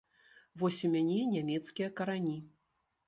Вось 0.61 0.79
у 0.89 0.91
мяне 0.95 1.19
нямецкія 1.35 1.91
карані. 2.01 2.37